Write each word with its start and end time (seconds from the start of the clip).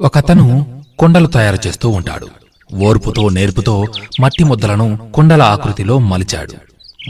ఒకతను 0.00 0.66
కొండలు 0.98 1.26
తయారు 1.26 1.58
చేస్తూ 1.66 1.88
ఉంటాడు. 1.88 2.26
ఓర్పుతో 2.74 3.28
నేర్పుతో 3.28 3.84
మట్టి 4.20 4.44
ముద్దలను 4.44 4.98
కుండల 5.14 5.42
ఆకృతిలో 5.42 5.98
మలిచాడు. 5.98 6.52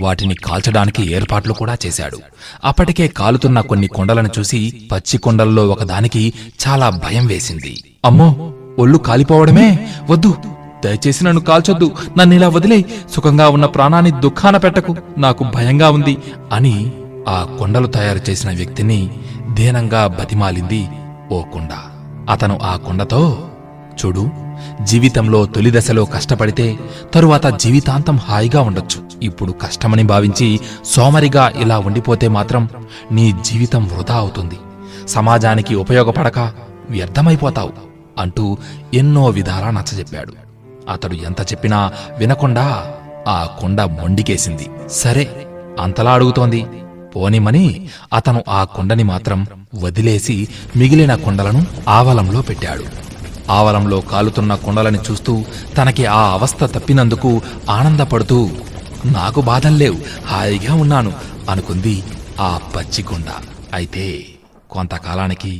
వాటిని 0.00 0.34
కాల్చడానికి 0.34 1.12
ఏర్పాట్లు 1.12 1.52
కూడా 1.52 1.76
చేశాడు. 1.86 2.18
అప్పటికే 2.64 3.08
కాలుతున్న 3.08 3.60
కొన్ని 3.60 3.86
కొండలను 3.86 4.28
చూసి 4.38 4.88
పచ్చి 4.92 5.18
కొండల్లో 5.18 5.68
ఒకదానికి 5.68 6.32
చాలా 6.68 6.90
భయం 6.90 7.26
వేసింది. 7.26 7.84
అమ్మో 8.04 8.52
ఒళ్ళు 8.78 8.98
కాలిపోవడమే? 8.98 9.88
వద్దు 10.10 10.34
దయచేసి 10.84 11.24
నన్ను 11.24 11.40
కాల్చొద్దు. 11.40 11.92
నన్ను 12.18 12.34
ఇలా 12.34 12.48
వదిలే 12.48 12.84
సుఖంగా 13.14 13.48
ఉన్న 13.48 13.66
ప్రాణాన్ని 13.66 14.10
దుఃఖాన 14.10 14.56
పెట్టకు. 14.56 14.96
నాకు 15.18 15.44
భయంగా 15.54 15.90
ఉంది 15.90 16.16
అని 16.52 16.92
ఆ 17.28 17.56
కొండలు 17.58 17.86
తయారు 17.86 18.30
చేసిన 18.30 18.50
వ్యక్తిని 18.50 19.10
దీనంగా 19.50 20.06
బతిమాలింది 20.06 20.88
ఓ 21.32 21.42
కొండ. 21.42 21.70
అతను 22.30 22.58
ఆ 22.62 22.76
కొండతో 22.76 23.48
చూడు 24.04 24.30
జీవితంలో 24.82 25.46
తొలి 25.46 25.78
దశలో 25.78 26.04
కష్టపడితే 26.04 26.78
తరువాత 27.14 27.46
జీవితాంతం 27.46 28.16
హాయిగా 28.16 28.60
ఉండొచ్చు. 28.60 29.02
ఇప్పుడు 29.22 29.52
కష్టమని 29.52 30.02
భావించి 30.02 30.60
సోమరిగా 30.84 31.52
ఇలా 31.56 31.78
ఉండిపోతే 31.78 32.28
మాత్రం 32.28 32.68
నీ 33.12 33.34
జీవితం 33.40 33.88
వృధా 33.88 34.14
అవుతుంది. 34.14 34.58
సమాజానికి 35.08 35.74
ఉపయోగపడక 35.74 36.38
వ్యర్థమైపోతావు 36.90 37.72
అంటూ 38.18 38.56
ఎన్నో 38.94 39.26
విధాలా 39.26 39.70
నచ్చజెప్పాడు. 39.70 40.32
అతడు 40.90 41.14
ఎంత 41.14 41.40
చెప్పినా 41.40 41.92
వినకుండా 42.18 42.92
ఆ 43.28 43.48
కొండ 43.60 43.82
మొండికేసింది. 43.82 44.68
సరే 44.90 45.46
అంతలా 45.80 46.12
అడుగుతోంది. 46.12 46.66
పోనిమని 47.16 47.66
అతను 48.12 48.44
ఆ 48.48 48.64
కొండని 48.64 49.04
మాత్రం 49.04 49.46
వదిలేసి 49.82 50.48
మిగిలిన 50.76 51.14
కొండలను 51.14 51.62
ఆవలంలో 51.88 52.42
పెట్టాడు. 52.42 52.84
ఆవలంలో 53.50 54.00
కాలుతున్న 54.00 54.54
కొండలని 54.54 54.98
చూస్తూ 55.10 55.44
తనకి 55.76 56.06
ఆ 56.06 56.22
అవస్థ 56.32 56.64
తప్పినందుకు 56.64 57.30
ఆనందపడుతూ 57.70 58.50
నాకు 59.12 59.40
బాధల్లేవు 59.40 59.98
హాయిగా 60.26 60.74
ఉన్నాను 60.74 61.12
అనుకుంది 61.50 61.96
ఆ 62.40 62.60
పచ్చి 62.74 63.02
కొండ. 63.02 63.28
అయితే 63.74 64.06
కొంతకాలానికి 64.70 65.52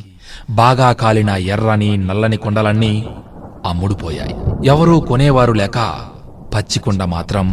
బాగా 0.50 0.92
కాలిన 0.92 1.28
ఎర్రని 1.28 1.96
నల్లని 1.96 2.36
కొండలన్నీ 2.36 3.06
అమ్ముడుపోయాయి. 3.66 4.34
ఎవరూ 4.64 5.00
కొనేవారు 5.00 5.52
లేక 5.52 5.78
పచ్చికొండ 6.54 7.04
మాత్రం 7.04 7.46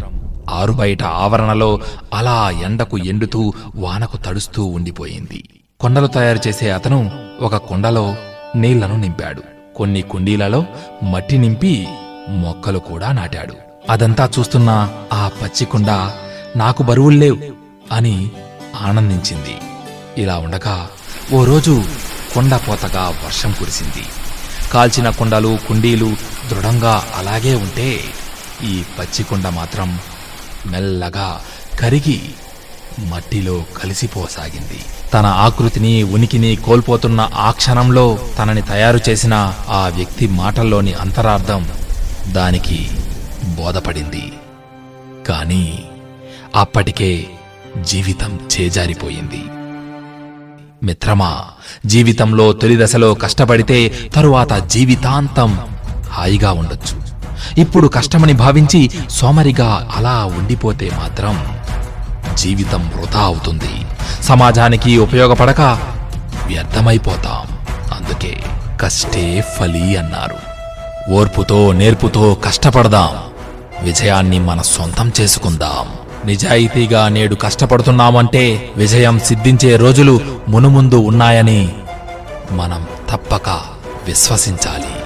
ఆరుబయట 0.50 1.04
ఆవరణలో 1.04 1.80
అలా 2.14 2.50
ఎండకు 2.50 2.98
ఎండుతూ 2.98 3.54
వానకు 3.76 4.18
తడుస్తూ 4.18 4.66
ఉండిపోయింది. 4.66 5.50
కొండలు 5.80 6.08
తయారు 6.08 6.40
చేసే 6.48 6.72
అతను 6.72 7.12
ఒక 7.42 7.56
కొండలో 7.56 8.16
నీళ్ళను 8.56 8.98
నింపాడు. 8.98 9.42
కొన్ని 9.76 10.02
కుండీలలో 10.02 10.66
మట్టి 11.04 11.38
నింపి 11.38 11.88
మొక్కలు 12.30 12.80
కూడా 12.80 13.12
నాటాడు. 13.12 13.54
అదంతా 13.90 14.30
చూస్తున్న 14.40 14.90
ఆ 15.14 15.32
పచ్చికుండ 15.42 15.92
నాకు 16.56 16.84
బరువుల్లేవు 16.84 17.38
అని 17.92 18.32
ఆనందించింది. 18.82 19.56
ఇలా 20.22 20.38
ఉండగా 20.38 20.90
ఓ 21.34 21.46
రోజు 21.46 21.84
కొండపోతగా 22.34 23.14
వర్షం 23.26 23.52
కురిసింది. 23.60 24.06
కాల్చిన 24.74 25.10
కుండలు 25.10 25.58
కుండీలు 25.68 26.16
దృఢంగా 26.52 27.04
అలాగే 27.18 27.56
ఉంటే 27.56 28.00
ఈ 28.64 28.84
పచ్చికొండ 29.00 29.48
మాత్రం 29.48 30.00
మెల్లగా 30.66 31.42
కరిగి 31.80 32.22
మట్టిలో 33.00 33.64
కలిసిపోసాగింది. 33.78 34.80
తన 35.14 35.26
ఆకృతిని 35.26 36.04
ఉనికిని 36.04 36.56
కోల్పోతున్న 36.56 37.30
ఆ 37.36 37.52
క్షణంలో 37.52 38.20
తనని 38.40 38.62
తయారు 38.62 39.00
చేసిన 39.10 39.54
ఆ 39.70 39.92
వ్యక్తి 39.96 40.28
మాటల్లోని 40.28 40.94
అంతరార్థం 40.94 41.70
దానికి 42.34 42.90
బోధపడింది. 43.46 44.32
కానీ 45.28 45.84
అప్పటికే 46.56 47.28
జీవితం 47.82 48.40
చేజారిపోయింది. 48.62 49.44
మిత్రమా 50.86 51.46
జీవితంలో 51.86 52.54
తొలి 52.54 52.84
దశలో 52.84 53.14
కష్టపడితే 53.14 53.94
తరువాత 54.16 54.54
జీవితాంతం 54.54 55.60
హాయిగా 56.10 56.52
ఉండొచ్చు. 56.52 57.03
ఇప్పుడు 57.58 57.88
కష్టమని 57.88 58.34
భావించి 58.34 58.92
సోమరిగా 59.10 59.90
అలా 59.98 60.26
ఉండిపోతే 60.26 60.92
మాత్రం 61.00 61.58
జీవితం 62.38 62.92
వృధా 62.98 63.20
అవుతుంది. 63.20 63.86
సమాజానికి 64.22 64.98
ఉపయోగపడక 64.98 65.62
వ్యర్థమైపోతాం. 66.48 67.58
అందుకే 67.98 68.44
కష్టే 68.82 69.46
ఫలి 69.60 69.98
అన్నారు. 69.98 70.54
ఓర్పుతో 71.12 71.72
నేర్పుతో 71.72 72.38
కష్టపడదాం. 72.46 73.10
విజయాన్ని 73.82 74.40
మన 74.40 74.62
సొంతం 74.62 75.12
చేసుకుందాం. 75.22 75.88
నిజాయితీగా 76.26 77.10
నేడు 77.10 77.36
కష్టపడుతున్నామంటే 77.36 78.72
విజయం 78.78 79.20
సిద్ధించే 79.20 79.76
రోజులు 79.76 80.22
మునుముందు 80.48 80.96
ఉన్నాయని 80.96 81.74
మనం 82.52 82.88
తప్పక 83.12 83.50
విశ్వసించాలి. 84.08 85.03